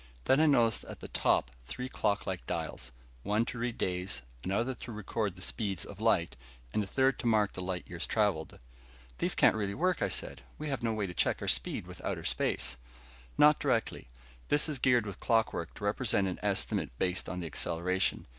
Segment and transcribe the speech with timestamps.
[0.23, 4.73] Then I noticed at the top three clock like dials; one to read days, another
[4.73, 6.35] to record the speeds of light,
[6.73, 8.57] and the third to mark light years traveled.
[9.19, 10.41] "These can't really work?" I said.
[10.57, 12.77] "We have no way to check our speed with outer space."
[13.37, 14.07] "Not directly.
[14.47, 18.25] This is geared with clockwork to represent an estimate based on the acceleration.